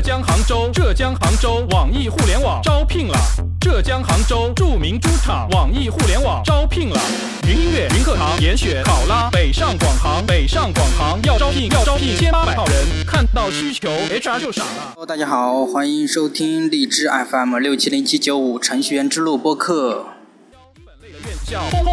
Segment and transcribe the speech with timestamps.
[0.00, 3.14] 浙江杭州，浙江杭州网易互联网招聘了。
[3.60, 6.98] 浙江杭州著名猪场网易互联网招聘了。
[7.46, 12.74] 云音乐、云课堂、严选、考拉、北上广杭、北上广杭要招聘，要招聘千八百号人。
[13.06, 15.04] 看到需求，HR 就傻了。
[15.04, 20.06] 大家好，欢迎收听荔枝 FM 六七零七九五程序员之路播客。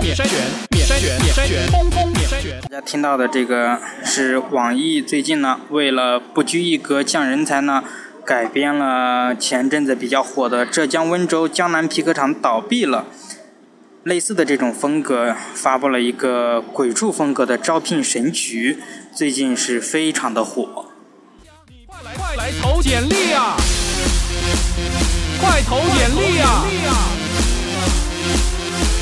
[0.00, 0.38] 免筛选，
[0.70, 1.68] 免筛选，免筛选，
[2.12, 2.60] 免筛选。
[2.62, 7.82] 大家听到的这个是网易最近呢，为了不拘一格降人才呢，
[8.24, 13.06] 改编了前阵子比较火的浙江温州江南皮革厂倒闭了，
[14.04, 18.78] 类似的这种风格，发布了一个鬼畜风格的招聘神曲，
[19.12, 20.92] 最近是非常的火。
[21.86, 23.56] 快来快来投简历啊！
[25.40, 26.64] 快投简历啊！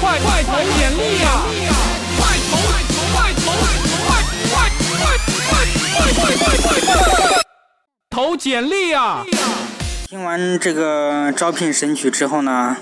[0.01, 1.47] 快快投简历啊！
[2.19, 2.21] 快
[2.51, 3.47] 投快投快投！
[4.05, 4.13] 快
[4.51, 4.55] 快
[5.01, 5.05] 快
[6.13, 7.43] 快快快快快！
[8.11, 9.25] 投简历啊！
[10.09, 12.77] 听完这个招聘神曲之后呢，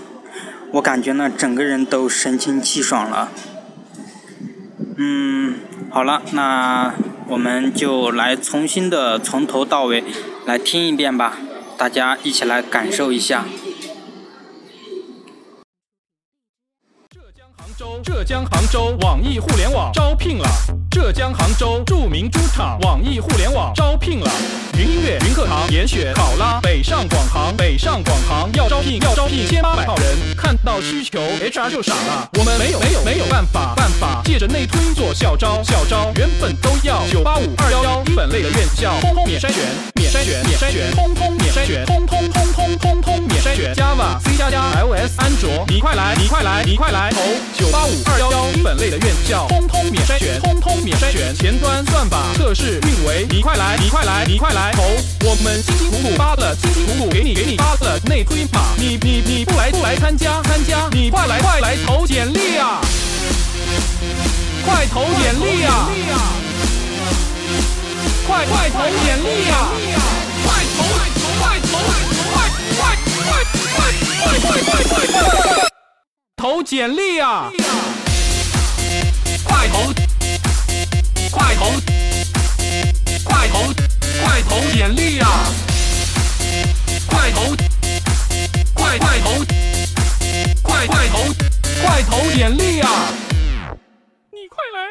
[0.72, 3.30] 我感觉呢整个人都神清气爽了。
[4.98, 6.92] 嗯，好了，那
[7.28, 10.04] 我们就来重新的从头到尾
[10.44, 11.38] 来听一遍吧，
[11.78, 13.46] 大家一起来感受一下。
[18.04, 20.48] 浙江杭州网易互联网招聘了。
[20.88, 24.30] 浙江杭州著名猪场网易互联网招聘了。
[24.78, 30.06] 云音乐、云课堂、严选、考拉、北上广行、北上广行要招聘，要招聘千八百号人。
[30.36, 32.28] 看到需求，HR 就傻了。
[32.38, 39.64] 我们没有没有没有办法办法，借着内推做校招校招，原本都要九八五二幺幺一本类的院校，通通免筛选
[39.96, 42.21] 免筛选免筛选，通通免筛选，通通
[43.70, 47.20] Java、C 加加、iOS、安卓，你快来你快来你快来投
[47.56, 51.32] 九八五二幺幺一本类的院校，通通免筛选，通通免筛选。
[51.36, 54.82] 前端算法测试运维，你快来你快来你快来投，
[55.24, 62.80] 我们辛辛苦苦发了，辛辛苦苦给你给你发了内推码，你你你不来不来参加参加，你快来快来投简历啊！
[64.66, 65.88] 快投简历啊！
[68.26, 69.70] 快快投简历啊！
[70.44, 72.11] 快投快投快投
[76.72, 77.52] 简历啊！
[79.44, 79.92] 快投
[81.30, 81.66] 快投
[83.22, 83.74] 快投
[84.24, 85.28] 快投简历啊！
[87.06, 87.54] 快投
[88.72, 89.44] 快快投
[90.62, 91.18] 快快投
[91.82, 92.88] 快投简历啊！
[94.32, 94.88] 你快来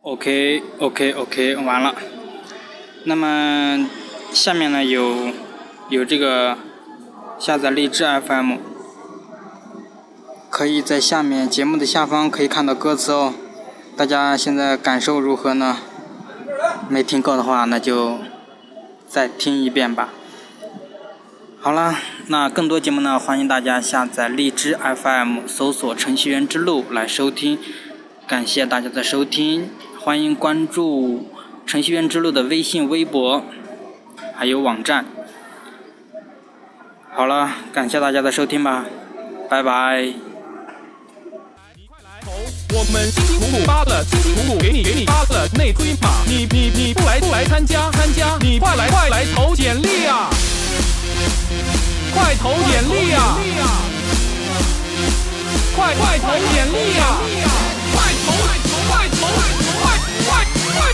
[0.00, 1.94] ！OK OK OK，完了。
[3.04, 3.86] 那么
[4.32, 5.34] 下面呢有
[5.90, 6.56] 有这个
[7.38, 8.56] 下载荔枝 FM，
[10.52, 13.32] 可以在下面节目的下方可以看到歌词哦。
[13.96, 15.78] 大家现在感受如何呢？
[16.90, 18.18] 没听够的话，那就
[19.08, 20.10] 再听一遍吧。
[21.58, 21.94] 好了，
[22.26, 27.58] 那更多节目呢，欢迎大家下载荔枝 FM，搜索“程序员之路”来收听。
[28.26, 31.30] 感谢大家的收听，欢迎关注
[31.64, 33.42] “程序员之路”的微信、微博，
[34.34, 35.06] 还有网站。
[37.10, 38.84] 好了，感谢大家的收听吧，
[39.48, 40.12] 拜拜。
[42.74, 50.30] 我们辛辛苦苦发了，辛辛苦苦给你给你发了内推码，你你你不来不来参加参加，你快来快来投简历啊！
[52.14, 53.36] 快投简历啊！
[55.76, 57.20] 快快投简历啊！
[57.92, 60.88] 快投快投快快快快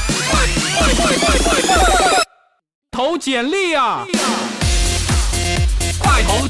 [0.75, 2.19] 快快快快！
[2.91, 4.05] 投简历啊！
[6.01, 6.49] 快投